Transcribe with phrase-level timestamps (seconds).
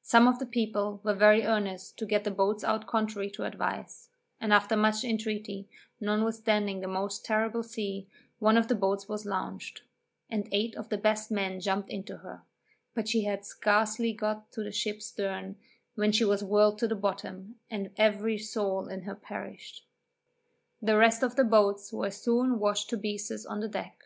[0.00, 4.08] Some of the people were very earnest to get the boats out contrary to advice;
[4.40, 5.68] and, after much intreaty,
[6.00, 8.08] notwithstanding a most terrible sea,
[8.38, 9.82] one of the boats was launched,
[10.30, 12.40] and eight of the best men jumped into her,
[12.94, 15.56] but she had scarcely got to the ship's stern,
[15.94, 19.84] when she was whirled to the bottom, and every soul in her perished.
[20.80, 24.04] The rest of the boats were soon washed to pieces on the deck.